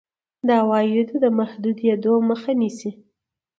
د 0.47 0.49
عوایدو 0.61 1.15
د 1.23 1.25
محدودېدو 1.39 2.13
مخه 2.29 2.51
نیسي. 2.61 2.91